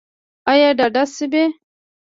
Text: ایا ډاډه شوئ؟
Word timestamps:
ایا 0.51 0.69
ډاډه 0.77 1.03
شوئ؟ 1.13 1.43